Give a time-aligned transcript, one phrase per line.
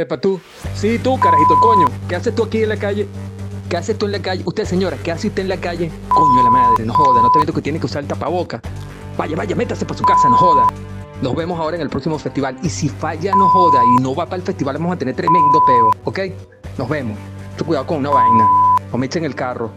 [0.00, 0.40] Epa, tú.
[0.74, 1.86] Sí, tú, carajito, coño.
[2.08, 3.06] ¿Qué haces tú aquí en la calle?
[3.68, 4.42] ¿Qué haces tú en la calle?
[4.46, 5.92] Usted, señora, ¿qué hace usted en la calle?
[6.08, 8.62] Coño, la madre, no joda, no te viendo que tiene que usar el tapaboca.
[9.18, 10.66] Vaya, vaya, métase para su casa, no joda.
[11.20, 12.56] Nos vemos ahora en el próximo festival.
[12.62, 15.62] Y si falla, no joda, y no va para el festival, vamos a tener tremendo
[15.66, 16.18] peo, ¿ok?
[16.78, 17.18] Nos vemos.
[17.52, 18.48] Mucho cuidado con una vaina.
[18.90, 19.70] O me echen el carro.